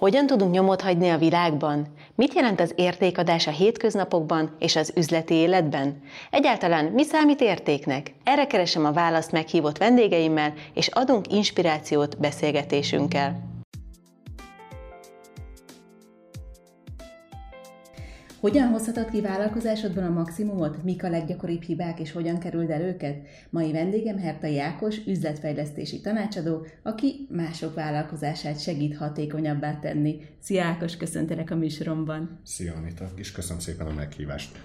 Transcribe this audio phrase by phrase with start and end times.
[0.00, 1.86] Hogyan tudunk nyomot hagyni a világban?
[2.14, 6.02] Mit jelent az értékadás a hétköznapokban és az üzleti életben?
[6.30, 8.14] Egyáltalán mi számít értéknek?
[8.24, 13.49] Erre keresem a választ meghívott vendégeimmel, és adunk inspirációt beszélgetésünkkel.
[18.40, 20.82] Hogyan hozhatod ki vállalkozásodban a maximumot?
[20.82, 23.26] Mik a leggyakoribb hibák, és hogyan kerüld el őket?
[23.50, 30.20] Mai vendégem Herta Jákos, üzletfejlesztési tanácsadó, aki mások vállalkozását segít hatékonyabbá tenni.
[30.38, 32.40] Szia Ákos, köszöntelek a műsoromban.
[32.44, 34.58] Szia Anita, és köszönöm szépen a meghívást.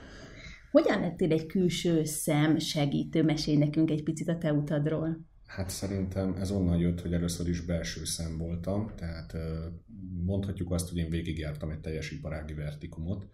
[0.71, 3.23] Hogyan lettél egy külső szem segítő?
[3.23, 5.25] Mesélj nekünk egy picit a te utadról.
[5.45, 9.33] Hát szerintem ez onnan jött, hogy először is belső szem voltam, tehát
[10.25, 13.27] mondhatjuk azt, hogy én végigjártam egy teljes iparági vertikumot,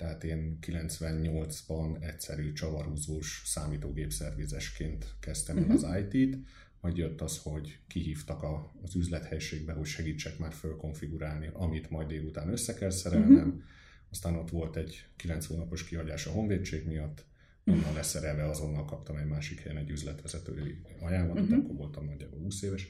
[0.00, 5.74] tehát én 98-ban egyszerű csavarhúzós számítógépszervizesként kezdtem uh-huh.
[5.74, 6.38] az IT-t,
[6.80, 12.48] majd jött az, hogy kihívtak a, az üzlethelységbe, hogy segítsek már fölkonfigurálni, amit majd délután
[12.48, 13.48] össze kell szerelnem.
[13.48, 13.62] Uh-huh.
[14.10, 17.24] Aztán ott volt egy 9 hónapos kihagyás a honvédség miatt,
[17.66, 21.64] onnan leszerelve azonnal kaptam egy másik helyen egy üzletvezetői ajánlatot, uh-huh.
[21.64, 22.88] akkor voltam nagyjából 20 éves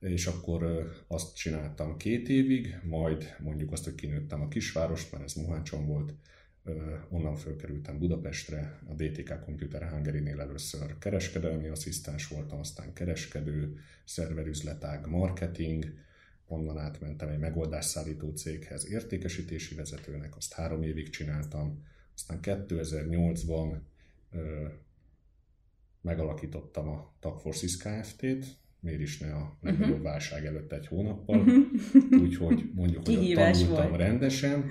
[0.00, 5.34] és akkor azt csináltam két évig, majd mondjuk azt, hogy kinőttem a kisvárost, mert ez
[5.34, 6.14] Muhácson volt,
[7.08, 15.84] onnan fölkerültem Budapestre, a DTK Computer Hungary-nél először kereskedelmi asszisztens voltam, aztán kereskedő, szerverüzletág, marketing,
[16.46, 23.78] onnan átmentem egy megoldásszállító céghez értékesítési vezetőnek, azt három évig csináltam, aztán 2008-ban
[24.32, 24.66] ö,
[26.00, 30.04] megalakítottam a Tagforsis Kft-t, miért is ne a legnagyobb uh-huh.
[30.04, 32.22] válság előtt egy hónappal, uh-huh.
[32.22, 34.00] úgyhogy mondjuk, hogy ott tanultam volt.
[34.00, 34.64] rendesen,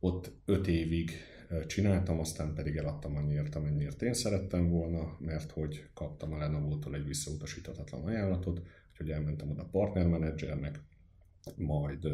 [0.00, 1.10] ott öt évig
[1.66, 7.06] csináltam, aztán pedig eladtam annyiért, amennyiért én szerettem volna, mert hogy kaptam a Lenovo-tól egy
[7.06, 10.80] visszautasíthatatlan ajánlatot, úgyhogy elmentem oda partnermenedzsernek,
[11.56, 12.08] majd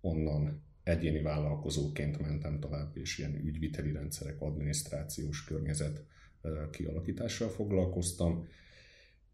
[0.00, 6.04] onnan egyéni vállalkozóként mentem tovább, és ilyen ügyviteli rendszerek, adminisztrációs környezet
[6.70, 8.46] kialakítással foglalkoztam,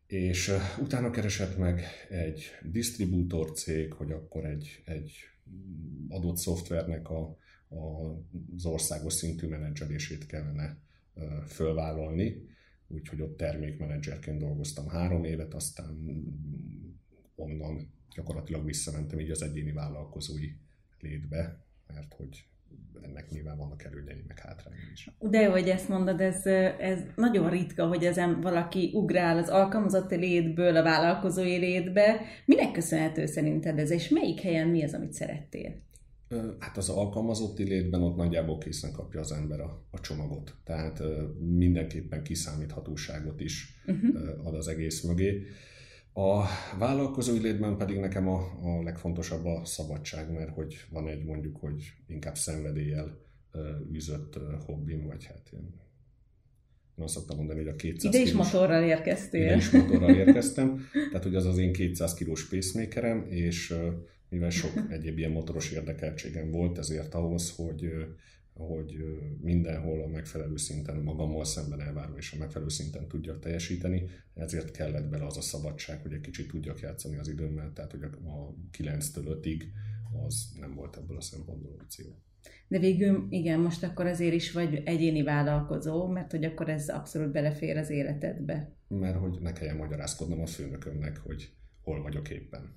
[0.09, 5.13] és utána keresett meg egy disztribútor cég, hogy akkor egy, egy
[6.09, 7.37] adott szoftvernek a,
[7.69, 8.15] a,
[8.57, 10.79] az országos szintű menedzselését kellene
[11.47, 12.49] fölvállalni,
[12.87, 16.25] úgyhogy ott termékmenedzserként dolgoztam három évet, aztán
[17.35, 20.53] onnan gyakorlatilag visszamentem így az egyéni vállalkozói
[21.01, 22.45] létbe, mert hogy
[23.03, 25.11] ennek nyilván vannak előnyei, meg hátrányai is.
[25.19, 26.47] De hogy ezt mondod, ez,
[26.79, 32.21] ez nagyon ritka, hogy ezen valaki ugrál az alkalmazotti létből a vállalkozói létbe.
[32.45, 35.87] Minek köszönhető szerinted ez, és melyik helyen mi az, amit szerettél?
[36.59, 40.55] Hát az alkalmazotti létben ott nagyjából készen kapja az ember a, a csomagot.
[40.65, 41.03] Tehát
[41.39, 44.47] mindenképpen kiszámíthatóságot is uh-huh.
[44.47, 45.47] ad az egész mögé.
[46.19, 46.45] A
[46.79, 51.93] vállalkozói létben pedig nekem a, a legfontosabb a szabadság, mert hogy van egy mondjuk, hogy
[52.07, 53.19] inkább szenvedéllyel
[53.93, 55.75] űzött hobbim, vagy hát én,
[56.97, 59.45] én azt szoktam mondani, hogy a 200 Ide is kilós, motorral érkeztél.
[59.45, 63.75] Ide is motorral érkeztem, tehát hogy az az én 200 kilós pacemakerem, és
[64.29, 67.91] mivel sok egyéb ilyen motoros érdekeltségem volt, ezért ahhoz, hogy
[68.59, 68.97] hogy
[69.41, 75.09] mindenhol a megfelelő szinten magammal szemben elvárva és a megfelelő szinten tudjak teljesíteni, ezért kellett
[75.09, 78.09] bele az a szabadság, hogy egy kicsit tudjak játszani az időmmel, tehát hogy a
[78.79, 79.63] 9-től 5-ig
[80.27, 82.07] az nem volt ebből a szempontból opció.
[82.69, 87.33] De végül igen, most akkor azért is vagy egyéni vállalkozó, mert hogy akkor ez abszolút
[87.33, 88.73] belefér az életedbe.
[88.89, 91.53] Mert hogy ne kelljen magyarázkodnom a főnökömnek, hogy
[91.83, 92.77] hol vagyok éppen.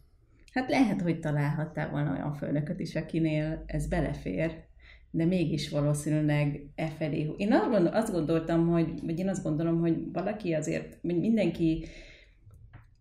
[0.52, 4.70] Hát lehet, hogy találhattál volna olyan főnököt is, akinél ez belefér,
[5.12, 7.34] de mégis valószínűleg e felé.
[7.38, 11.86] Én azt, gondol, azt gondoltam, hogy, vagy én azt gondolom, hogy valaki azért, mindenki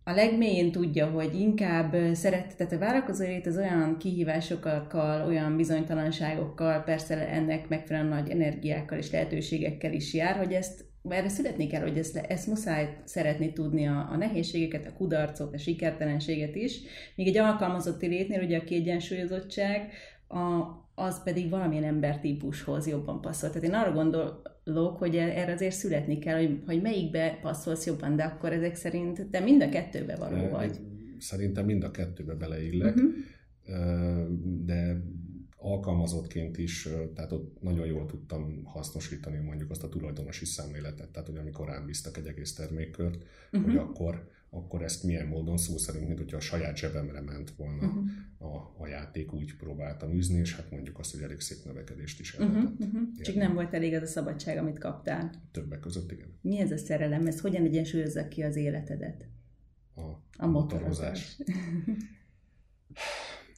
[0.03, 7.29] a legmélyén tudja, hogy inkább szeret, tehát a vállalkozó az olyan kihívásokkal, olyan bizonytalanságokkal, persze
[7.29, 12.15] ennek megfelelően nagy energiákkal és lehetőségekkel is jár, hogy ezt erre születni kell, hogy ezt,
[12.15, 16.79] ezt muszáj szeretni tudni a, a nehézségeket, a kudarcot, a sikertelenséget is.
[17.15, 19.91] Míg egy alkalmazotti létnél ugye a kiegyensúlyozottság,
[20.31, 23.49] a, az pedig valamilyen embertípushoz jobban passzol.
[23.49, 28.23] Tehát én arra gondolok, hogy erre azért születni kell, hogy, hogy melyikbe passzolsz jobban, de
[28.23, 30.79] akkor ezek szerint te mind a kettőbe való vagy.
[31.17, 33.11] Szerintem mind a kettőbe beleillek, uh-huh.
[34.65, 35.01] de
[35.57, 41.37] alkalmazottként is, tehát ott nagyon jól tudtam hasznosítani mondjuk azt a tulajdonosi szemléletet, tehát hogy
[41.37, 43.69] amikor rám bíztak egy egész termékkört, uh-huh.
[43.69, 47.87] hogy akkor akkor ezt milyen módon szó szerint, mint hogyha a saját zsebemre ment volna
[47.87, 48.53] uh-huh.
[48.53, 52.33] a, a játék, úgy próbáltam űzni, és hát mondjuk azt, hogy elég szép növekedést is
[52.33, 53.01] el uh-huh, uh-huh.
[53.21, 55.31] Csak nem volt elég az a szabadság, amit kaptál.
[55.51, 56.37] Többek között, igen.
[56.41, 57.27] Mi ez a szerelem?
[57.27, 59.27] Ez hogyan egyensúlyozza ki az életedet?
[59.95, 61.37] A, a, a motorozás.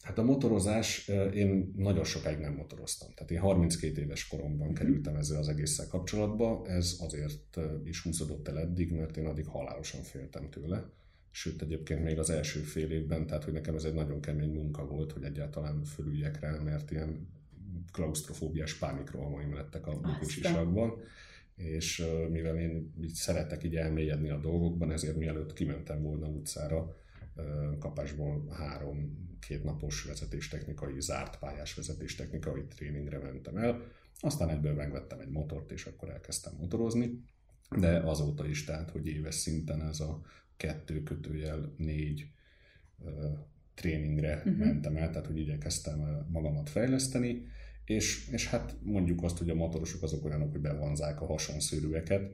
[0.03, 3.09] Hát a motorozás, én nagyon sokáig nem motoroztam.
[3.15, 4.75] Tehát én 32 éves koromban mhm.
[4.75, 6.65] kerültem ezzel az egésszel kapcsolatba.
[6.67, 10.89] Ez azért is húzódott el eddig, mert én addig halálosan féltem tőle.
[11.31, 14.85] Sőt, egyébként még az első fél évben, tehát hogy nekem ez egy nagyon kemény munka
[14.85, 17.27] volt, hogy egyáltalán fölüljek rá, mert ilyen
[17.91, 20.93] klaustrofóbiás pánikrohamaim lettek a bukusisakban.
[21.55, 26.95] És mivel én így szeretek így elmélyedni a dolgokban, ezért mielőtt kimentem volna utcára,
[27.79, 33.81] kapásból három kétnapos vezetéstechnikai, zárt pályás vezetéstechnikai tréningre mentem el,
[34.19, 37.23] aztán egyből megvettem egy motort, és akkor elkezdtem motorozni,
[37.79, 40.21] de azóta is, tehát, hogy éves szinten ez a
[40.57, 42.27] kettő kötőjel négy
[43.73, 44.57] tréningre uh-huh.
[44.57, 47.45] mentem el, tehát hogy igyekeztem magamat fejleszteni,
[47.85, 52.31] és, és hát mondjuk azt, hogy a motorosok azok olyanok, hogy bevonzák a hasonszőrűeket,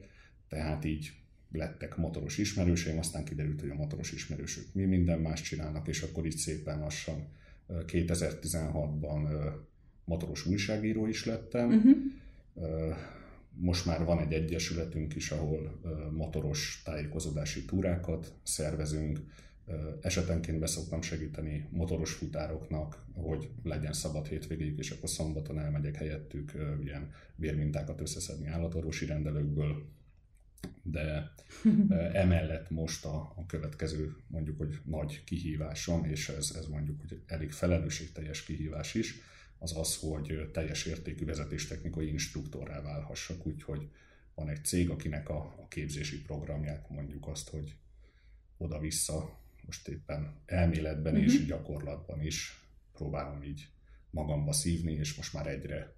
[0.47, 1.11] tehát így
[1.51, 6.25] lettek motoros ismerőseim, aztán kiderült, hogy a motoros ismerősök mi minden más csinálnak, és akkor
[6.25, 7.27] így szépen lassan
[7.69, 9.51] 2016-ban
[10.05, 11.69] motoros újságíró is lettem.
[11.69, 11.97] Uh-huh.
[13.51, 15.79] Most már van egy egyesületünk is, ahol
[16.11, 19.19] motoros tájékozódási túrákat szervezünk,
[20.01, 26.51] esetenként beszoktam segíteni motoros futároknak, hogy legyen szabad hétvégéig, és akkor szombaton elmegyek helyettük
[26.83, 29.85] ilyen vérmintákat összeszedni állatorvosi rendelőkből,
[30.83, 31.33] de
[32.13, 37.51] emellett most a, a következő mondjuk, hogy nagy kihívásom, és ez, ez mondjuk, hogy elég
[37.51, 39.15] felelősségteljes kihívás is,
[39.57, 43.89] az az, hogy teljes értékű vezetéstechnikai instruktorrá válhassak, úgyhogy
[44.35, 47.75] van egy cég, akinek a, a képzési programját mondjuk azt, hogy
[48.57, 51.33] oda-vissza, most éppen elméletben uh-huh.
[51.33, 52.63] és gyakorlatban is
[52.93, 53.67] próbálom így
[54.09, 55.93] magamba szívni, és most már egyre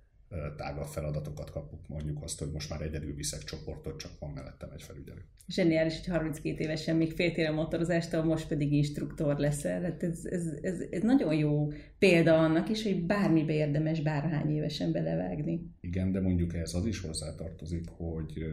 [0.57, 4.81] tágabb feladatokat kapok, mondjuk azt, hogy most már egyedül viszek csoportot, csak van mellettem egy
[4.81, 5.25] felügyelő.
[5.47, 9.81] Zseniális, hogy 32 évesen még féltél a motorozástól, most pedig instruktor leszel.
[9.81, 14.91] Hát ez, ez, ez, ez, nagyon jó példa annak is, hogy bármibe érdemes bárhány évesen
[14.91, 15.71] belevágni.
[15.81, 18.45] Igen, de mondjuk ez az is hozzátartozik, hogy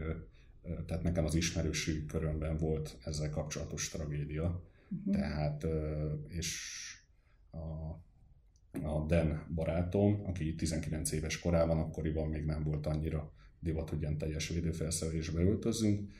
[0.85, 4.63] tehát nekem az ismerőség körömben volt ezzel kapcsolatos tragédia.
[4.89, 5.13] Uh-huh.
[5.13, 5.67] Tehát,
[6.27, 6.77] és
[7.51, 7.97] a
[8.71, 14.17] a Den barátom, aki 19 éves korában, akkoriban még nem volt annyira divat, hogy ilyen
[14.17, 16.11] teljes védőfelszerelésbe öltözünk.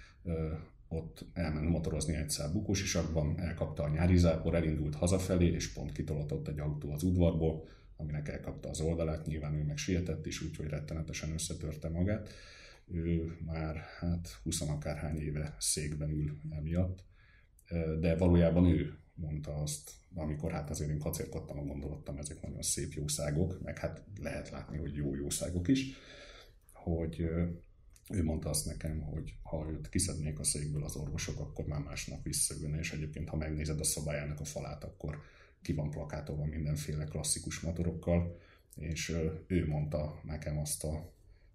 [0.88, 6.60] Ott elment motorozni egyszer Bukusisakban, elkapta a nyári zápor, elindult hazafelé, és pont kitolatott egy
[6.60, 11.90] autó az udvarból, aminek elkapta az oldalát, nyilván ő meg sietett is, úgyhogy rettenetesen összetörte
[11.90, 12.30] magát.
[12.86, 17.04] Ő már hát 20 akárhány éve székben ül emiatt,
[18.00, 23.62] de valójában ő mondta azt, amikor hát azért én kacérkodtam, gondoltam, ezek nagyon szép jószágok,
[23.64, 25.94] meg hát lehet látni, hogy jó jószágok is,
[26.74, 27.20] hogy
[28.10, 32.24] ő mondta azt nekem, hogy ha őt kiszednék a székből az orvosok, akkor már másnap
[32.24, 35.22] visszaülne, és egyébként ha megnézed a szobájának a falát, akkor
[35.62, 38.40] ki van plakátolva mindenféle klasszikus motorokkal,
[38.76, 39.16] és
[39.48, 41.12] ő mondta nekem azt a,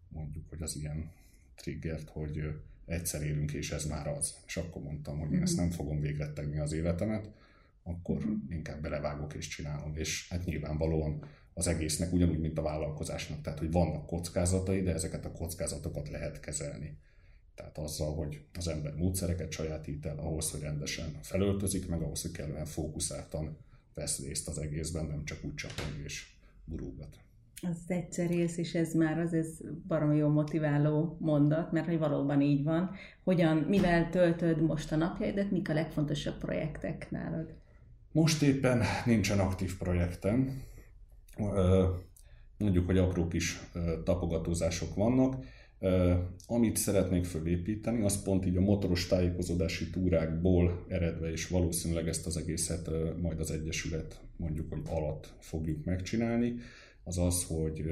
[0.08, 1.12] mondjuk, hogy az ilyen
[1.56, 4.34] triggert, hogy egyszer élünk, és ez már az.
[4.46, 5.62] És akkor mondtam, hogy én ezt mhm.
[5.62, 7.30] nem fogom végrettegni az életemet,
[7.84, 9.96] akkor inkább belevágok és csinálom.
[9.96, 15.24] És hát nyilvánvalóan az egésznek ugyanúgy, mint a vállalkozásnak, tehát hogy vannak kockázatai, de ezeket
[15.24, 16.98] a kockázatokat lehet kezelni.
[17.54, 22.30] Tehát azzal, hogy az ember módszereket sajátít el, ahhoz, hogy rendesen felöltözik, meg ahhoz, hogy
[22.30, 23.56] kellően fókuszáltan
[23.94, 26.32] vesz részt az egészben, nem csak úgy csapni és
[26.64, 27.18] burulgat.
[27.62, 32.40] Az egyszer élsz, és ez már az ez baromi jó motiváló mondat, mert hogy valóban
[32.40, 32.90] így van.
[33.24, 37.54] Hogyan, mivel töltöd most a napjaidat, mik a legfontosabb projektek nálad?
[38.14, 40.62] Most éppen nincsen aktív projektem,
[42.58, 43.60] mondjuk, hogy apró kis
[44.04, 45.44] tapogatózások vannak.
[46.46, 52.36] Amit szeretnék fölépíteni, az pont így a motoros tájékozódási túrákból eredve, és valószínűleg ezt az
[52.36, 52.90] egészet
[53.20, 56.54] majd az Egyesület mondjuk, hogy alatt fogjuk megcsinálni,
[57.04, 57.84] az az, hogy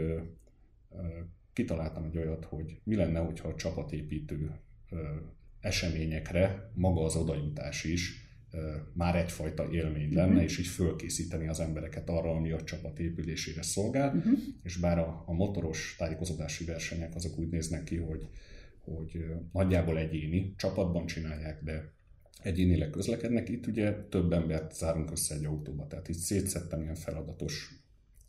[1.53, 4.51] kitaláltam egy olyat, hogy mi lenne, hogyha a csapatépítő
[5.61, 8.22] eseményekre maga az odajutás is
[8.93, 10.43] már egyfajta élmény lenne, uh-huh.
[10.43, 14.39] és így fölkészíteni az embereket arra, ami a csapat épülésére szolgál, uh-huh.
[14.63, 18.29] és bár a, a motoros tájékozódási versenyek azok úgy néznek ki, hogy,
[18.79, 21.93] hogy nagyjából egyéni, csapatban csinálják, de
[22.43, 27.71] egyénileg közlekednek, itt ugye több embert zárunk össze egy autóba, tehát itt szétszettem ilyen feladatos,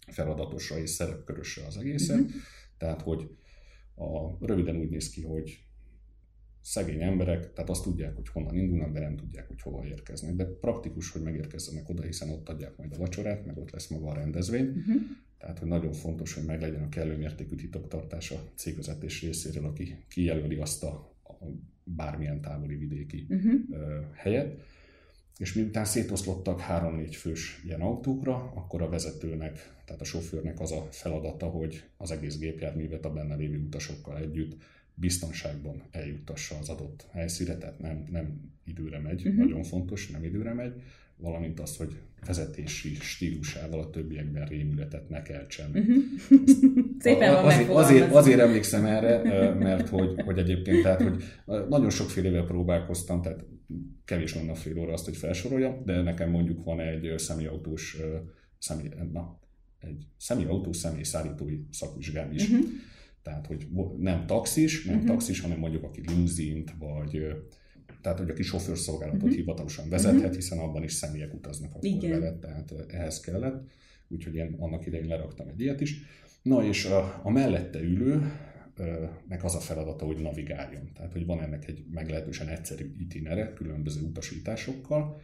[0.07, 2.31] feladatosra és szerepkörösre az egészet, uh-huh.
[2.77, 3.29] tehát hogy
[3.95, 5.63] a, röviden úgy néz ki, hogy
[6.63, 10.35] szegény emberek, tehát azt tudják, hogy honnan indulnak, de nem tudják, hogy hova érkeznek.
[10.35, 14.07] De praktikus, hogy megérkezzenek oda, hiszen ott adják majd a vacsorát, meg ott lesz maga
[14.07, 14.67] a rendezvény.
[14.67, 15.01] Uh-huh.
[15.37, 20.55] Tehát, hogy nagyon fontos, hogy meglegyen a kellő mértékű titoktartás a cégvezetés részéről, aki kijelöli
[20.55, 21.45] azt a, a
[21.83, 23.53] bármilyen távoli vidéki uh-huh.
[24.13, 24.61] helyet.
[25.37, 30.87] és miután szétoszlottak három-négy fős ilyen autókra, akkor a vezetőnek, tehát a sofőrnek az a
[30.91, 34.57] feladata, hogy az egész gépjárművet a benne lévő utasokkal együtt
[34.95, 39.45] biztonságban eljuttassa az adott helyszíre, tehát nem, nem időre megy, uh-huh.
[39.45, 40.73] nagyon fontos, nem időre megy,
[41.17, 45.69] valamint az, hogy vezetési stílusával a többiekben rémületet ne keltsen.
[45.69, 45.95] Uh-huh.
[46.99, 51.23] Szépen van azért, azért, azért emlékszem erre, mert hogy, hogy egyébként, tehát, hogy
[51.69, 53.45] nagyon sokfélevel próbálkoztam, tehát
[54.05, 57.97] kevés lenne a fél óra azt, hogy felsorolja, de nekem mondjuk van egy személyautós,
[58.57, 59.39] személy, na,
[59.79, 62.49] egy személyautó személyszállítói szakvizsgám is.
[62.49, 62.65] Uh-huh.
[63.23, 65.11] Tehát, hogy nem taxis, nem uh-huh.
[65.11, 67.25] taxis, hanem mondjuk aki limuzint, vagy
[68.01, 69.37] tehát, hogy aki sofőrszolgálatot uh-huh.
[69.37, 70.35] hivatalosan vezethet, uh-huh.
[70.35, 72.39] hiszen abban is személyek utaznak akkor Igen.
[72.39, 73.71] tehát ehhez kellett.
[74.07, 76.01] Úgyhogy én annak idején leraktam egy ilyet is.
[76.41, 78.31] Na és a, a mellette ülő,
[79.27, 80.89] meg az a feladata, hogy navigáljon.
[80.93, 85.21] Tehát, hogy van ennek egy meglehetősen egyszerű itinere, különböző utasításokkal,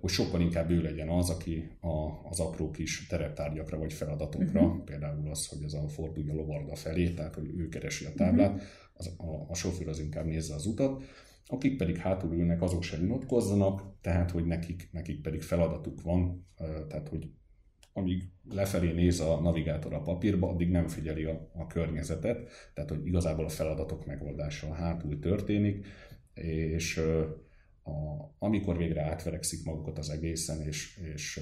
[0.00, 4.84] hogy sokkal inkább ő legyen az, aki a, az apró kis tereptárgyakra vagy feladatokra, uh-huh.
[4.84, 8.66] például az, hogy ez a fordulja lovarda felé, tehát hogy ő keresi a táblát, uh-huh.
[8.94, 11.02] az, a, a sofőr az inkább nézze az utat,
[11.46, 16.46] akik pedig hátul ülnek, azok sem unatkozzanak, tehát hogy nekik, nekik pedig feladatuk van,
[16.88, 17.30] tehát hogy
[17.92, 23.06] amíg lefelé néz a navigátor a papírba, addig nem figyeli a, a környezetet, tehát hogy
[23.06, 25.86] igazából a feladatok megoldása hátul történik,
[26.34, 27.00] és
[27.88, 31.40] a, amikor végre átverekszik magukat az egészen, és, és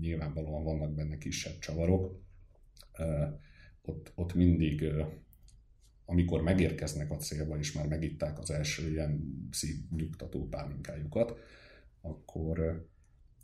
[0.00, 2.20] nyilvánvalóan vannak benne kisebb csavarok,
[3.82, 4.84] ott, ott mindig
[6.04, 11.38] amikor megérkeznek a célba, és már megitták az első ilyen szívnyugtató pálinkájukat,
[12.00, 12.86] akkor,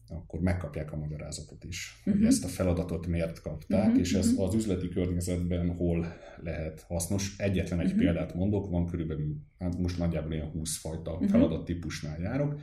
[0.09, 2.13] akkor megkapják a magyarázatot is, uh-huh.
[2.13, 2.31] hogy mhm.
[2.31, 4.01] ezt a feladatot miért kapták, uh-huh.
[4.01, 4.43] és ez mhm.
[4.43, 6.07] az üzleti környezetben hol
[6.43, 7.35] lehet hasznos.
[7.39, 8.01] Egyetlen egy uh-huh.
[8.01, 11.29] példát mondok, van körülbelül, hát most nagyjából ilyen 20 fajta uh-huh.
[11.29, 12.61] feladattípusnál járok,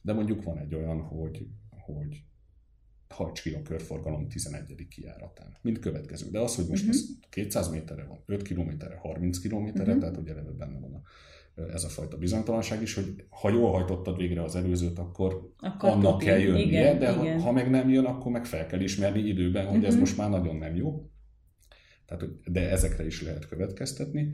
[0.00, 2.24] de mondjuk van egy olyan, hogy, hogy
[3.08, 4.86] hajts ki a körforgalom 11.
[4.88, 5.56] kijáratán.
[5.62, 6.30] Mint következő.
[6.30, 7.00] De az, hogy most uh-huh.
[7.00, 10.00] ez 200 méterre van, 5 kilométerre, 30 kilométerre, uh-huh.
[10.00, 11.02] tehát hogy eleve benne van a,
[11.72, 16.18] ez a fajta bizonytalanság is, hogy ha jól hajtottad végre az előzőt, akkor, akkor annak
[16.18, 17.38] kell jönnie, igen, de igen.
[17.38, 19.92] Ha, ha meg nem jön, akkor meg fel kell ismerni időben, hogy uh-huh.
[19.92, 21.10] ez most már nagyon nem jó.
[22.06, 24.32] Tehát, de ezekre is lehet következtetni.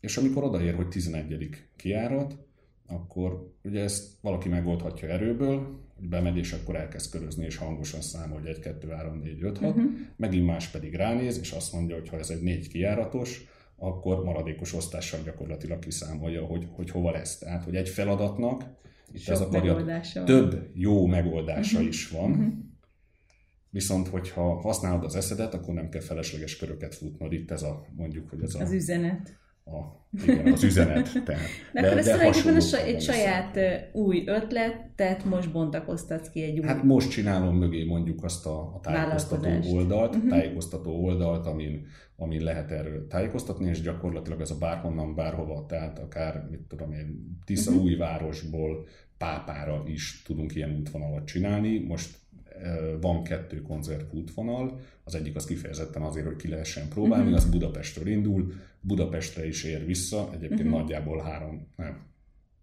[0.00, 1.68] És amikor odaér, hogy 11.
[1.76, 2.38] kiárat,
[2.86, 8.38] akkor ugye ezt valaki megoldhatja erőből, hogy bemegy, és akkor elkezd körözni, és hangosan számol,
[8.38, 9.68] hogy 1, 2, 3, 4, 5, 6.
[9.68, 9.90] Uh-huh.
[10.16, 14.74] Megint más pedig ránéz, és azt mondja, hogy ha ez egy négy kiáratos, akkor maradékos
[14.74, 17.38] osztással gyakorlatilag kiszámolja, hogy, hogy hova lesz.
[17.38, 18.64] Tehát, hogy egy feladatnak
[19.12, 21.88] itt Sok ez akarja, több jó megoldása uh-huh.
[21.88, 22.52] is van, uh-huh.
[23.70, 27.32] Viszont, hogyha használod az eszedet, akkor nem kell felesleges köröket futnod.
[27.32, 28.60] Itt ez a, mondjuk, hogy ez a...
[28.60, 31.22] Az üzenet a, igen, az üzenet.
[31.24, 31.40] Tehát,
[31.72, 33.58] de, de akkor ez tulajdonképpen egy saját
[33.92, 36.66] új ötlet, tehát most bontakoztatsz ki egy új...
[36.66, 40.30] Hát most csinálom mögé mondjuk azt a, a tájékoztató oldalt, uh-huh.
[40.30, 46.46] tájékoztató oldalt, amin, amin lehet erről tájékoztatni, és gyakorlatilag ez a bárhonnan, bárhova, tehát akár,
[46.50, 47.84] mit tudom én, Tisza uh-huh.
[47.84, 48.86] újvárosból
[49.18, 51.78] Pápára is tudunk ilyen útvonalat csinálni.
[51.78, 52.16] Most
[53.00, 57.38] van kettő konzert útvonal, az egyik az kifejezetten azért, hogy ki lehessen próbálni, uh-huh.
[57.38, 60.80] az Budapestről indul, Budapestre is ér vissza, egyébként uh-huh.
[60.80, 61.98] nagyjából három, nem,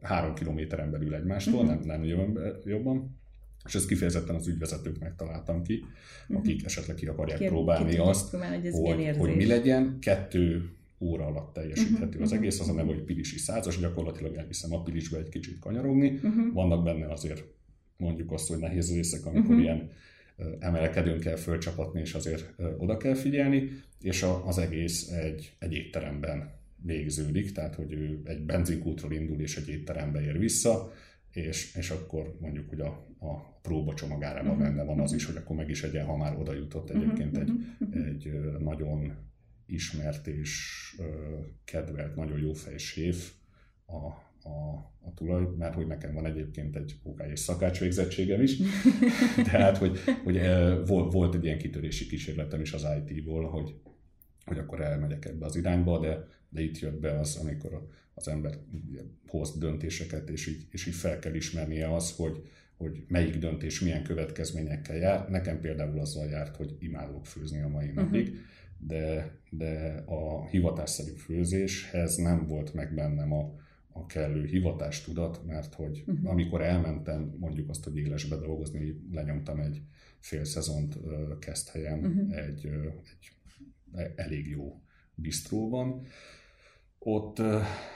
[0.02, 1.70] három kilométeren belül egymástól, uh-huh.
[1.70, 3.20] nem, nem jobban, jobban.
[3.66, 5.84] És ezt kifejezetten az ügyvezetőknek találtam ki,
[6.30, 6.66] akik uh-huh.
[6.66, 9.98] esetleg ki akarják ki, próbálni ki azt, próbálni, hogy, hogy, hogy mi legyen.
[10.00, 12.22] Kettő óra alatt teljesíthető uh-huh.
[12.22, 16.10] az egész, az a neve, hogy Pilisi százas, gyakorlatilag elviszem a Pilisbe egy kicsit kanyarogni.
[16.10, 16.54] Uh-huh.
[16.54, 17.44] Vannak benne azért
[18.02, 19.62] mondjuk azt, hogy nehéz részek, amikor uh-huh.
[19.62, 19.90] ilyen
[20.60, 23.70] emelkedőn kell fölcsapatni, és azért oda kell figyelni,
[24.02, 26.52] és az egész egy, egy étteremben
[26.84, 30.94] végződik, tehát hogy ő egy benzinkútról indul, és egy étterembe ér vissza,
[31.32, 34.68] és, és akkor mondjuk, hogy a, a próba csomagárában uh-huh.
[34.68, 37.52] benne van az is, hogy akkor meg is egyen, ha már oda jutott egyébként egy,
[37.94, 39.14] egy nagyon
[39.66, 40.96] ismert és
[41.64, 43.32] kedvelt, nagyon jó fejséf
[43.88, 48.58] a a, a tulaj, mert hogy nekem van egyébként egy OK és szakács végzettségem is,
[49.52, 53.76] tehát hogy, hogy eh, volt, volt egy ilyen kitörési kísérletem is az IT-ból, hogy,
[54.46, 58.58] hogy akkor elmegyek ebbe az irányba, de, de itt jött be az, amikor az ember
[59.28, 64.04] hoz döntéseket, és így, és így fel kell ismernie az, hogy, hogy melyik döntés milyen
[64.04, 65.30] következményekkel jár.
[65.30, 67.96] Nekem például azzal járt, hogy imádok főzni a mai mhm.
[67.96, 68.40] napig, uh-huh.
[68.78, 73.61] de, de a hivatásszerű főzéshez nem volt meg bennem a,
[73.94, 76.30] a kellő hivatástudat, mert hogy uh-huh.
[76.30, 79.82] amikor elmentem mondjuk azt, hogy élesbe dolgozni, lenyomtam egy
[80.20, 80.98] fél szezont
[81.40, 82.38] kezd helyen uh-huh.
[82.38, 84.82] egy, egy elég jó
[85.16, 86.06] bistróban,
[87.00, 87.38] Ott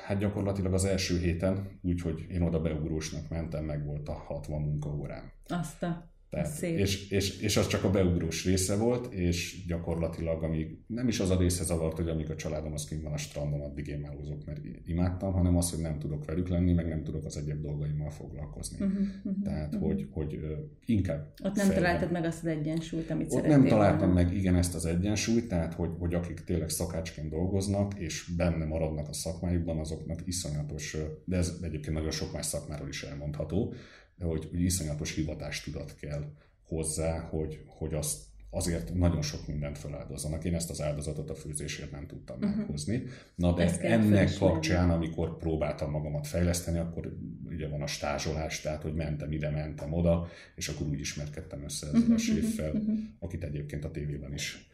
[0.05, 5.31] hát gyakorlatilag az első héten, úgyhogy én oda beugrósnak mentem, meg volt a 60 munkaórám.
[5.47, 6.13] Azt a...
[6.29, 6.77] Tehát, Szép.
[6.77, 11.29] És, és, és az csak a beugrós része volt, és gyakorlatilag amíg, nem is az
[11.29, 14.45] a része zavart, hogy amíg a családom az kint van a strandon, addig én melózok,
[14.45, 18.09] mert imádtam, hanem az, hogy nem tudok velük lenni, meg nem tudok az egyéb dolgaimmal
[18.09, 18.85] foglalkozni.
[18.85, 19.89] Uh-huh, uh-huh, Tehát, uh-huh.
[19.89, 20.39] hogy, hogy
[20.85, 21.33] inkább...
[21.43, 24.13] Ott nem találtad meg azt az egyensúlyt, amit Ott nem találtam volna.
[24.13, 29.09] meg igen ezt az egyensúlyt, tehát, hogy, hogy akik tényleg szakácsként dolgoznak, és benne maradnak
[29.09, 33.73] a szakmájukban, azoknak iszonyatos, de ez egyébként nagyon sok más szakmáról is elmondható,
[34.19, 36.31] hogy, hogy iszonyatos hivatástudat kell
[36.63, 40.43] hozzá, hogy, hogy azt azért nagyon sok mindent feláldozanak.
[40.43, 42.55] Én ezt az áldozatot a főzésért nem tudtam uh-huh.
[42.55, 43.03] meghozni.
[43.35, 48.93] Na de ennek kapcsán, amikor próbáltam magamat fejleszteni, akkor ugye van a stázsolás, tehát hogy
[48.93, 52.97] mentem ide, mentem oda, és akkor úgy ismerkedtem össze ezzel uh-huh, a séffel, uh-huh.
[53.19, 54.69] akit egyébként a tévében is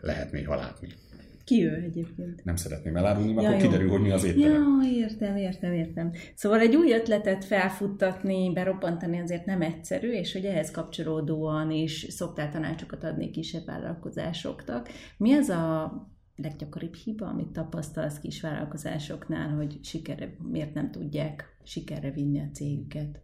[0.00, 0.88] lehet néha látni.
[1.46, 2.44] Ki ő egyébként?
[2.44, 3.68] Nem szeretném elárulni, mert ja, akkor jó.
[3.70, 4.80] kiderül, hogy mi az étterem.
[4.82, 6.12] Ja, értem, értem, értem.
[6.34, 12.50] Szóval egy új ötletet felfuttatni, berobbantani azért nem egyszerű, és hogy ehhez kapcsolódóan is szoktál
[12.50, 14.88] tanácsokat adni kisebb vállalkozásoknak.
[15.16, 15.92] Mi az a
[16.36, 23.20] leggyakoribb hiba, amit tapasztalsz kis vállalkozásoknál, hogy sikerre, miért nem tudják sikerre vinni a cégüket?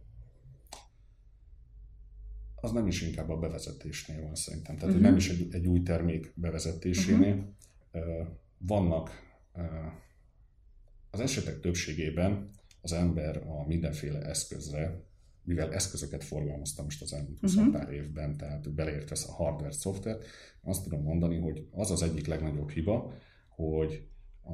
[2.55, 4.75] Az nem is inkább a bevezetésnél van szerintem.
[4.75, 5.07] Tehát, uh-huh.
[5.07, 7.51] nem is egy, egy új termék bevezetésénél, uh-huh
[8.57, 9.09] vannak
[11.09, 12.49] az esetek többségében
[12.81, 15.03] az ember a mindenféle eszközre,
[15.43, 17.73] mivel eszközöket forgalmaztam most az elmúlt 20 uh-huh.
[17.73, 20.25] pár évben, tehát beleértve a hardware, szoftvert,
[20.61, 23.13] azt tudom mondani, hogy az az egyik legnagyobb hiba,
[23.47, 24.07] hogy
[24.41, 24.53] a,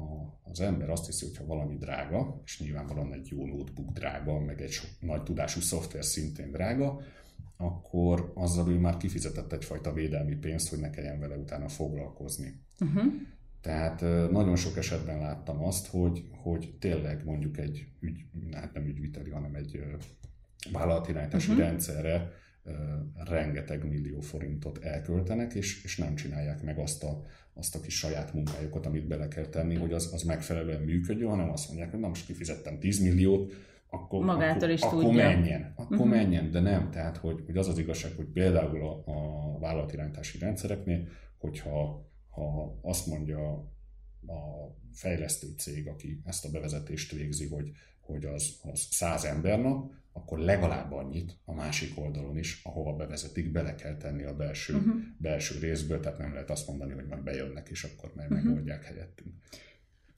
[0.50, 4.60] az ember azt hiszi, hogy ha valami drága, és nyilvánvalóan egy jó notebook drága, meg
[4.60, 7.00] egy sok, nagy tudású szoftver szintén drága,
[7.56, 12.60] akkor azzal ő már kifizetett egyfajta védelmi pénzt, hogy ne kelljen vele utána foglalkozni.
[12.80, 13.12] Uh-huh.
[13.60, 19.30] Tehát nagyon sok esetben láttam azt, hogy, hogy tényleg mondjuk egy ügy, hát nem ügyviteli,
[19.30, 19.82] hanem egy
[20.72, 21.66] vállalatirányítási uh-huh.
[21.66, 22.32] rendszerre
[23.24, 27.22] rengeteg millió forintot elköltenek, és, és nem csinálják meg azt a,
[27.54, 31.50] azt a kis saját munkájukat, amit bele kell tenni, hogy az, az megfelelően működjön, hanem
[31.50, 33.52] azt mondják, hogy na most kifizettem 10 milliót,
[33.90, 35.24] akkor, Magától akkor, is akkor tudja.
[35.24, 36.10] menjen, akkor uh-huh.
[36.10, 36.90] menjen, de nem.
[36.90, 43.06] Tehát, hogy, hogy az az igazság, hogy például a, a vállalatirányítási rendszereknél, hogyha ha azt
[43.06, 43.52] mondja
[44.26, 50.38] a fejlesztő cég, aki ezt a bevezetést végzi, hogy, hogy az, az száz embernap, akkor
[50.38, 54.94] legalább annyit a másik oldalon is, ahova bevezetik, bele kell tenni a belső, uh-huh.
[55.18, 58.46] belső részből, tehát nem lehet azt mondani, hogy majd bejönnek, és akkor majd uh-huh.
[58.46, 59.34] megoldják helyettünk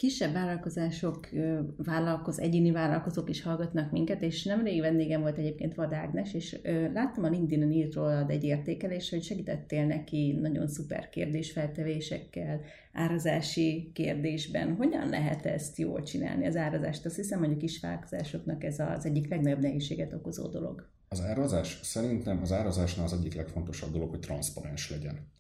[0.02, 1.28] kisebb vállalkozások,
[1.76, 6.58] vállalkoz, egyéni vállalkozók is hallgatnak minket, és nemrég vendégem volt egyébként Vad Ágnes, és
[6.92, 12.60] láttam a LinkedIn-en írt rólad egy értékelés, hogy segítettél neki nagyon szuper kérdésfeltevésekkel,
[12.92, 14.74] árazási kérdésben.
[14.74, 17.06] Hogyan lehet ezt jól csinálni, az árazást?
[17.06, 20.88] Azt hiszem, hogy a kis vállalkozásoknak ez az egyik legnagyobb nehézséget okozó dolog.
[21.08, 21.80] Az árazás?
[21.82, 25.31] Szerintem az árazásnál az egyik legfontosabb dolog, hogy transzparens legyen.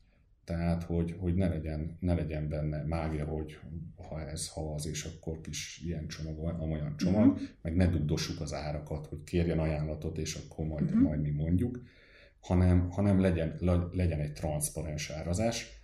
[0.56, 3.58] Tehát, hogy, hogy ne, legyen, ne legyen benne mágia, hogy
[4.08, 7.48] ha ez, ha az, és akkor kis ilyen csomag, olyan csomag, uh-huh.
[7.62, 11.02] meg ne dugdossuk az árakat, hogy kérjen ajánlatot, és akkor majd, uh-huh.
[11.02, 11.82] majd mi mondjuk,
[12.40, 13.56] hanem, hanem legyen,
[13.92, 15.80] legyen egy transzparens árazás.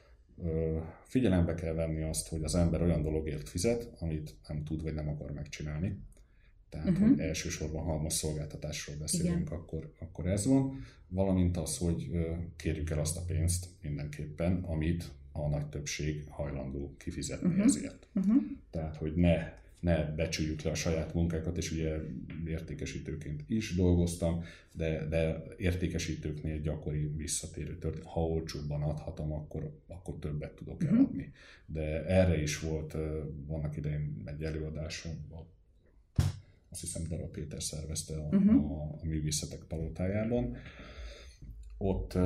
[1.03, 5.09] Figyelembe kell venni azt, hogy az ember olyan dologért fizet, amit nem tud vagy nem
[5.09, 6.03] akar megcsinálni.
[6.69, 7.09] Tehát, uh-huh.
[7.09, 10.85] hogy elsősorban halmos szolgáltatásról beszélünk, akkor, akkor ez van.
[11.09, 12.11] Valamint az, hogy
[12.57, 17.65] kérjük el azt a pénzt mindenképpen, amit a nagy többség hajlandó kifizetni uh-huh.
[17.65, 18.07] ezért.
[18.15, 18.43] Uh-huh.
[18.71, 21.97] Tehát, hogy ne, ne becsüljük le a saját munkákat, és ugye
[22.47, 28.07] értékesítőként is dolgoztam, de, de értékesítőknél gyakori visszatérő történet.
[28.07, 31.33] Ha olcsóbban adhatom, akkor, akkor többet tudok eladni.
[31.67, 32.97] De erre is volt,
[33.47, 35.27] vannak idején egy előadásom,
[36.83, 38.71] azt hiszem Dara Péter szervezte a, uh-huh.
[38.71, 40.57] a, a művészetek palotájában.
[41.79, 42.19] Ott,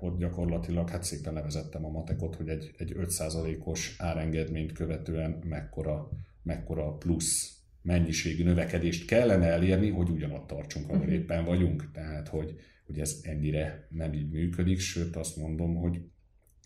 [0.00, 6.10] ott gyakorlatilag hát szépen levezettem a matekot, hogy egy, egy 5%-os árengedményt követően mekkora,
[6.42, 11.14] mekkora plusz mennyiségű növekedést kellene elérni, hogy ugyanott tartsunk, ahol uh-huh.
[11.14, 11.90] éppen vagyunk.
[11.92, 12.54] Tehát, hogy,
[12.86, 16.00] hogy ez ennyire nem így működik, sőt azt mondom, hogy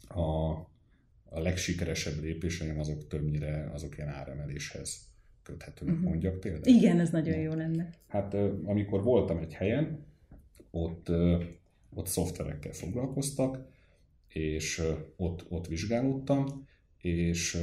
[0.09, 0.51] a,
[1.25, 5.14] a legsikeresebb lépéseim azok többnyire azok ilyen áremeléshez
[5.45, 6.11] köthetőnek uh-huh.
[6.11, 6.77] mondjak például.
[6.77, 7.91] Igen, ez nagyon jó lenne.
[8.09, 10.07] Hát amikor voltam egy helyen,
[10.71, 11.11] ott,
[11.95, 13.59] ott szoftverekkel foglalkoztak,
[14.29, 14.83] és
[15.17, 16.67] ott, ott vizsgálódtam,
[16.99, 17.59] és,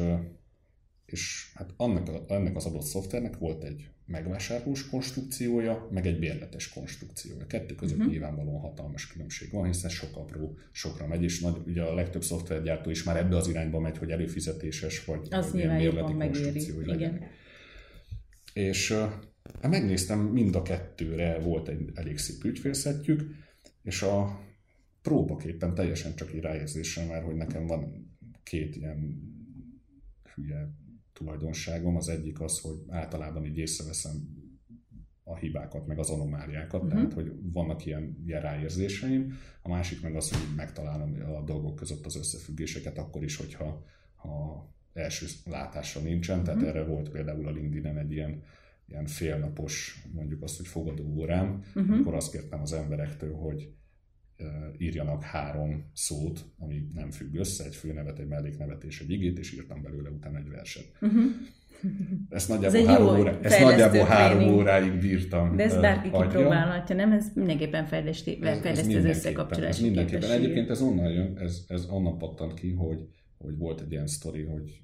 [1.06, 7.48] és hát annak, ennek az adott szoftvernek volt egy megvásárlós konstrukciója, meg egy bérletes konstrukciója.
[7.48, 8.12] Kettő között uh-huh.
[8.12, 12.89] nyilvánvalóan hatalmas különbség van, hiszen sok apró sokra megy, és nagy, ugye a legtöbb szoftvergyártó
[12.89, 16.98] is már ebbe az irányba megy, hogy előfizetéses, vagy, az vagy bérleti konstrukció megéri.
[16.98, 17.22] Igen.
[18.54, 18.92] És
[19.62, 23.24] hát megnéztem, mind a kettőre volt egy elég szép ügyfélszettjük,
[23.84, 24.40] és a
[25.02, 28.10] próbaképpen teljesen csak egy ráérzésem már, hogy nekem van
[28.44, 29.30] két ilyen
[30.36, 30.70] hülye
[31.14, 31.96] tulajdonságom.
[31.96, 34.40] Az egyik az, hogy általában így észreveszem
[35.24, 36.98] a hibákat, meg az anomáliákat, uh-huh.
[36.98, 39.34] tehát hogy vannak ilyen, ilyen ráérzéseim.
[39.62, 43.84] A másik meg az, hogy megtalálom a dolgok között az összefüggéseket, akkor is, hogyha
[44.16, 46.43] ha első látásra nincsen.
[46.43, 46.75] Tehát uh-huh.
[46.75, 48.43] erre volt például a LinkedIn-en egy ilyen,
[48.88, 51.93] ilyen félnapos, mondjuk azt, hogy fogadó órám, uh-huh.
[51.93, 53.69] amikor azt kértem az emberektől, hogy
[54.77, 59.54] írjanak három szót, ami nem függ össze, egy főnevet, egy melléknevet és egy igét, és
[59.54, 60.91] írtam belőle utána egy verset.
[61.01, 61.23] Uh-huh.
[62.30, 65.56] Ezt nagyjából, ez három, órá, ezt nagyjából három óráig bírtam.
[65.56, 67.12] De ez bárki uh, kipróbálhatja, nem?
[67.12, 70.32] Ez mindenképpen fejleszti, ez, fejleszti ez az összekapcsolási ez mindenképpen.
[70.32, 73.08] Egyébként ez onnan jön, ez, ez onnan pattant ki, hogy,
[73.41, 74.82] hogy volt egy ilyen sztori, hogy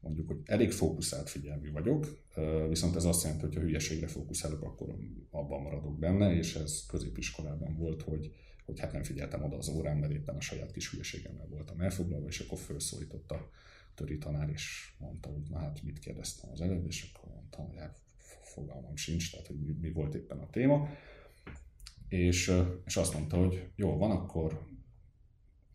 [0.00, 2.22] mondjuk, hogy elég fókuszált figyelmű vagyok,
[2.68, 4.96] viszont ez azt jelenti, hogy ha hülyeségre fókuszálok, akkor
[5.30, 9.96] abban maradok benne, és ez középiskolában volt, hogy, hogy hát nem figyeltem oda az órán,
[9.96, 13.50] mert éppen a saját kis hülyeségemmel voltam elfoglalva, és akkor felszólított a
[13.94, 17.78] töri tanár, és mondta, hogy na hát mit kérdeztem az előbb, és akkor mondtam, hogy
[17.78, 18.00] hát
[18.42, 20.88] fogalmam sincs, tehát hogy mi, mi volt éppen a téma.
[22.08, 22.52] És,
[22.84, 24.66] és azt mondta, hogy jó, van, akkor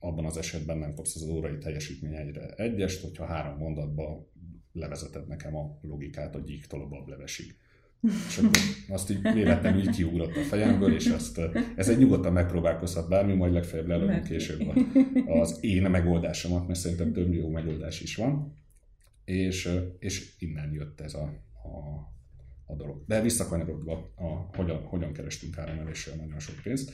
[0.03, 4.29] abban az esetben nem kapsz az órai teljesítmény egyre egyest, hogyha három mondatba
[4.73, 7.55] levezeted nekem a logikát a gyíktól a bablevesig.
[8.27, 11.41] És akkor azt így véletlenül így kiugrott a fejemből, és azt,
[11.75, 14.61] ez egy nyugodtan megpróbálkozhat bármi, majd legfeljebb lelövünk később
[15.27, 18.59] az én megoldásomat, mert szerintem több jó megoldás is van.
[19.25, 21.33] És, és innen jött ez a,
[21.63, 21.69] a,
[22.65, 23.03] a dolog.
[23.07, 26.91] De visszakanyarodva, a, hogyan, hogyan kerestünk áremeléssel nagyon sok pénzt.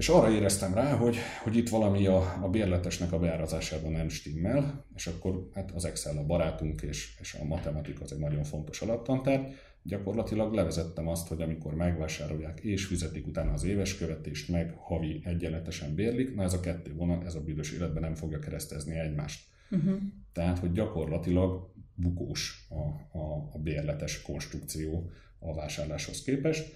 [0.00, 4.84] És arra éreztem rá, hogy, hogy itt valami a, a bérletesnek a beárazásában nem stimmel,
[4.94, 8.80] és akkor hát az Excel a barátunk, és, és a matematika az egy nagyon fontos
[8.80, 9.54] alaptantár.
[9.82, 15.94] Gyakorlatilag levezettem azt, hogy amikor megvásárolják és fizetik utána az éves követést, meg havi egyenletesen
[15.94, 19.46] bérlik, na ez a kettő vonat, ez a büdös életben nem fogja keresztezni egymást.
[19.70, 19.98] Uh-huh.
[20.32, 26.74] Tehát, hogy gyakorlatilag bukós a, a, a bérletes konstrukció a vásárláshoz képest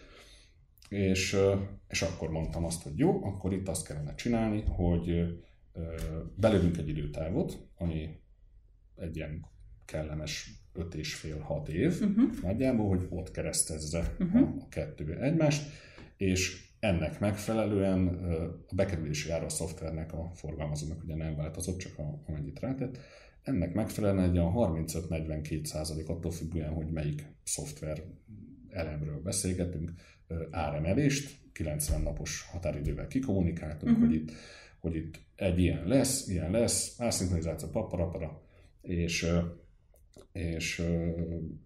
[0.89, 1.37] és,
[1.89, 5.39] és akkor mondtam azt, hogy jó, akkor itt azt kellene csinálni, hogy
[6.35, 8.21] belövünk egy időtávot, ami
[8.97, 9.47] egy ilyen
[9.85, 12.41] kellemes 5 és fél 6 év uh-huh.
[12.43, 14.43] nagyjából, hogy ott keresztezze uh-huh.
[14.43, 15.71] a, kettő egymást,
[16.17, 18.07] és ennek megfelelően
[18.69, 22.99] a bekerülési ára a szoftvernek, a forgalmazónak ugye nem változott, csak a, amennyit rátett,
[23.43, 28.03] ennek megfelelően egy a 35-42 százalék attól függően, hogy melyik szoftver
[28.71, 29.93] elemről beszélgetünk,
[30.51, 34.07] áremelést, 90 napos határidővel kikommunikáltunk, uh-huh.
[34.07, 34.33] hogy, itt,
[34.81, 38.43] hogy itt egy ilyen lesz, ilyen lesz, ászinkronizáció, paparapara,
[38.83, 39.27] és,
[40.33, 40.83] és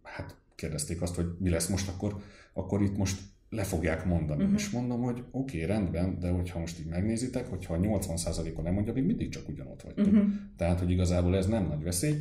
[0.03, 4.43] hát kérdezték azt, hogy mi lesz most, akkor, akkor itt most le fogják mondani.
[4.43, 4.59] Uh-huh.
[4.59, 8.75] És mondom, hogy oké, okay, rendben, de hogyha most így megnézitek, hogyha a 80%-on nem
[8.75, 10.07] mondja, még mindig csak ugyanott vagytok.
[10.07, 10.29] Uh-huh.
[10.57, 12.15] Tehát, hogy igazából ez nem nagy veszély,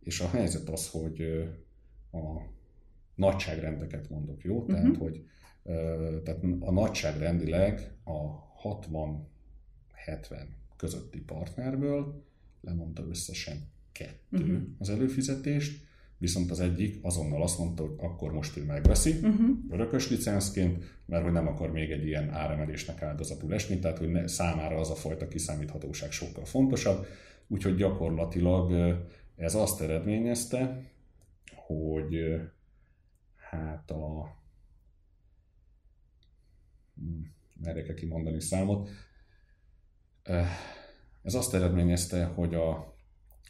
[0.00, 1.22] és a helyzet az, hogy
[2.12, 2.50] a
[3.14, 4.64] nagyságrendeket mondok, jó?
[4.64, 4.98] Tehát, uh-huh.
[4.98, 5.24] hogy
[6.24, 10.46] tehát a nagyságrendileg a 60-70
[10.76, 12.24] közötti partnerből
[12.60, 14.60] lemondta összesen kettő uh-huh.
[14.78, 15.84] az előfizetést,
[16.18, 19.48] viszont az egyik azonnal azt mondta, hogy akkor most ő megveszi uh-huh.
[19.70, 24.26] örökös licenszként, mert hogy nem akar még egy ilyen áremelésnek áldozatul esni, tehát hogy ne,
[24.26, 27.06] számára az a fajta kiszámíthatóság sokkal fontosabb,
[27.46, 28.96] úgyhogy gyakorlatilag
[29.36, 30.82] ez azt eredményezte,
[31.66, 32.40] hogy
[33.36, 34.36] hát a
[37.60, 38.90] merre kell kimondani számot.
[41.22, 42.96] Ez azt eredményezte, hogy a,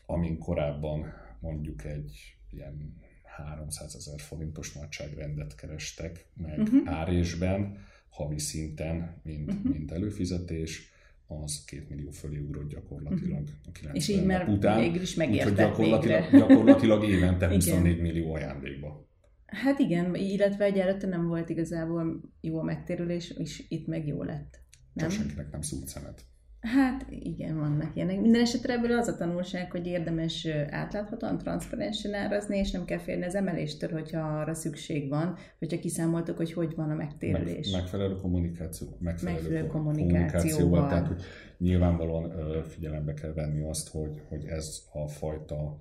[0.06, 3.00] amin korábban mondjuk egy ilyen
[3.36, 6.94] 300 ezer forintos nagyságrendet kerestek meg uh-huh.
[6.94, 7.78] árésben,
[8.08, 9.72] havi szinten, mint, uh-huh.
[9.72, 10.90] mint előfizetés,
[11.26, 13.56] az két millió fölé ugrott gyakorlatilag uh-huh.
[13.66, 14.80] a 90 És így már után.
[14.80, 19.10] végül is megérte gyakorlatilag, gyakorlatilag évente 24 millió ajándékba.
[19.52, 24.22] Hát igen, illetve egy előtte nem volt igazából jó a megtérülés, és itt meg jó
[24.22, 24.60] lett.
[24.92, 25.08] Nem?
[25.08, 26.24] Csak senkinek nem szúrt szemet.
[26.60, 28.20] Hát igen, vannak ilyenek.
[28.20, 33.24] Minden esetre ebből az a tanulság, hogy érdemes átláthatóan, transzparensen árazni, és nem kell félni
[33.24, 37.70] az emeléstől, hogyha arra szükség van, hogyha kiszámoltok, hogy hogy van a megtérülés.
[37.70, 40.28] Meg, megfelelő kommunikáció, megfelelő, megfelelő kommunikációval.
[40.28, 40.88] kommunikációval.
[40.88, 41.22] Tehát, hogy
[41.58, 45.80] nyilvánvalóan figyelembe kell venni azt, hogy, hogy ez a fajta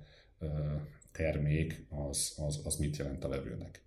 [1.12, 3.84] termék az, az, az mit jelent a levőnek.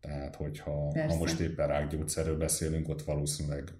[0.00, 3.72] Tehát, hogyha ha most éppen rákgyógyszerről beszélünk, ott valószínűleg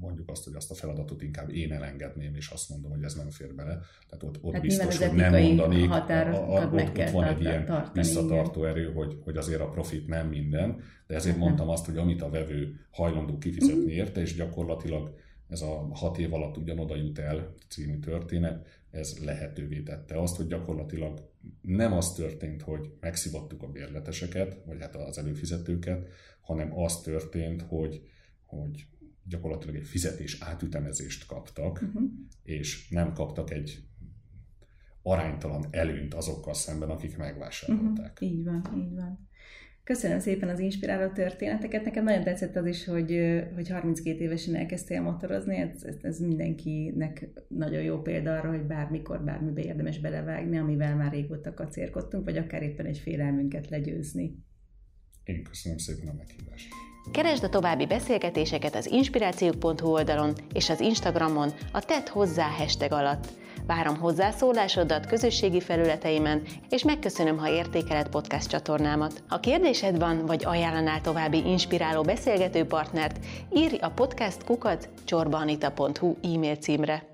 [0.00, 3.30] mondjuk azt, hogy azt a feladatot inkább én elengedném, és azt mondom, hogy ez nem
[3.30, 3.78] fér bele.
[4.08, 7.40] Tehát ott, ott hát biztos, hogy nem mondanék, a, a, a, ott, ott van egy
[7.40, 8.70] ilyen tartani, visszatartó igen.
[8.70, 11.48] erő, hogy, hogy azért a profit nem minden, de ezért uh-huh.
[11.48, 13.92] mondtam azt, hogy amit a vevő hajlandó kifizetni uh-huh.
[13.92, 15.14] érte, és gyakorlatilag
[15.48, 20.46] ez a hat év alatt ugyanoda jut el című történet, ez lehetővé tette azt, hogy
[20.46, 21.29] gyakorlatilag
[21.60, 26.08] nem az történt, hogy megszivattuk a bérleteseket, vagy hát az előfizetőket,
[26.40, 28.02] hanem az történt, hogy,
[28.44, 28.86] hogy
[29.24, 32.02] gyakorlatilag egy fizetés átütemezést kaptak, uh-huh.
[32.42, 33.84] és nem kaptak egy
[35.02, 38.12] aránytalan előnyt azokkal szemben, akik megvásárolták.
[38.12, 38.30] Uh-huh.
[38.30, 39.28] Így van, így van.
[39.90, 41.84] Köszönöm szépen az inspiráló történeteket.
[41.84, 45.56] Nekem nagyon tetszett az is, hogy, hogy 32 évesen elkezdtél motorozni.
[45.56, 51.12] Ez, ez, ez mindenkinek nagyon jó példa arra, hogy bármikor, bármibe érdemes belevágni, amivel már
[51.12, 54.44] régóta kacérkodtunk, vagy akár éppen egy félelmünket legyőzni.
[55.24, 56.68] Én köszönöm szépen a meghívást.
[57.12, 63.28] Keresd a további beszélgetéseket az inspirációk.hu oldalon és az Instagramon a Tett hozzá hashtag alatt.
[63.66, 69.22] Várom hozzászólásodat közösségi felületeimen, és megköszönöm, ha értékeled podcast csatornámat.
[69.28, 73.18] Ha kérdésed van, vagy ajánlanál további inspiráló beszélgető partnert,
[73.54, 77.10] írj a podcast kukat csorbanita.hu e-mail címre.